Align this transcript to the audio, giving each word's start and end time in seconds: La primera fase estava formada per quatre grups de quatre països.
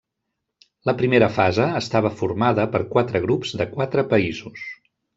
La 0.89 0.95
primera 1.01 1.27
fase 1.35 1.69
estava 1.81 2.13
formada 2.23 2.67
per 2.77 2.83
quatre 2.97 3.25
grups 3.29 3.57
de 3.63 3.71
quatre 3.79 4.09
països. 4.17 4.69